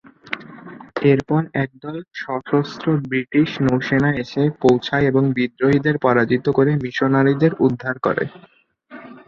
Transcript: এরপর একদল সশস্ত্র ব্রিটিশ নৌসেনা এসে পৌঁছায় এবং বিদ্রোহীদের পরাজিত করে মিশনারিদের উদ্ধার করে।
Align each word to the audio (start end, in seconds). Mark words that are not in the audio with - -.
এরপর 1.03 1.41
একদল 1.63 1.97
সশস্ত্র 2.15 2.87
ব্রিটিশ 3.03 3.49
নৌসেনা 3.65 4.09
এসে 4.23 4.43
পৌঁছায় 4.61 5.07
এবং 5.07 5.23
বিদ্রোহীদের 5.37 5.95
পরাজিত 6.05 6.45
করে 6.57 6.71
মিশনারিদের 6.83 7.51
উদ্ধার 7.65 7.95
করে। 8.05 8.23